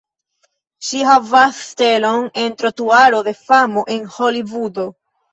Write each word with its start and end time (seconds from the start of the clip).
Ŝi 0.85 1.01
havas 1.07 1.59
stelon 1.65 2.25
en 2.43 2.55
Trotuaro 2.61 3.19
de 3.27 3.33
famo 3.41 3.83
en 3.97 4.07
Holivudo. 4.17 4.87